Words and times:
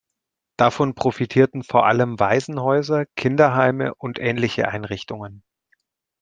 Davon 0.57 0.95
profitierten 0.95 1.61
vor 1.61 1.85
allem 1.85 2.19
Waisenhäuser, 2.19 3.05
Kinderheime 3.15 3.93
und 3.93 4.17
ähnliche 4.17 4.67
Einrichtungen. 4.67 5.43